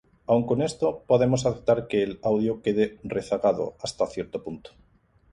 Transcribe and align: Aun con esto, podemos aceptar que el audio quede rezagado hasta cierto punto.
Aun 0.31 0.43
con 0.49 0.59
esto, 0.69 0.87
podemos 1.09 1.45
aceptar 1.45 1.85
que 1.89 2.01
el 2.01 2.19
audio 2.23 2.63
quede 2.63 2.97
rezagado 3.03 3.75
hasta 3.83 4.07
cierto 4.07 4.41
punto. 4.43 4.71